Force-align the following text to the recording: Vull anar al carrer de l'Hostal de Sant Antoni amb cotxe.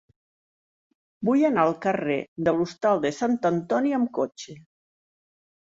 Vull 1.29 1.43
anar 1.49 1.65
al 1.69 1.75
carrer 1.83 2.17
de 2.47 2.53
l'Hostal 2.61 3.05
de 3.07 3.13
Sant 3.19 3.39
Antoni 3.51 3.97
amb 3.99 4.11
cotxe. 4.21 4.61